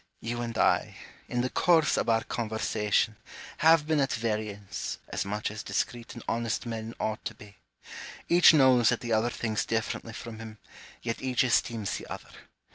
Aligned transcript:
You 0.19 0.41
and 0.41 0.57
I, 0.57 0.95
in 1.27 1.41
the 1.41 1.49
course 1.51 1.95
of 1.95 2.09
our 2.09 2.23
conversation, 2.23 3.17
have 3.57 3.85
been 3.85 3.99
at 3.99 4.11
variance, 4.13 4.97
as 5.09 5.25
much 5.25 5.51
as 5.51 5.61
discreet 5.61 6.15
and 6.15 6.23
honest 6.27 6.65
men 6.65 6.95
ought 6.99 7.23
to 7.25 7.35
be: 7.35 7.57
each 8.27 8.51
knows 8.51 8.89
that 8.89 9.01
the 9.01 9.13
other 9.13 9.29
thinks 9.29 9.63
differently 9.63 10.13
from 10.13 10.39
him, 10.39 10.57
yet 11.03 11.21
each 11.21 11.43
esteems 11.43 11.97
the 11.99 12.07
other. 12.07 12.31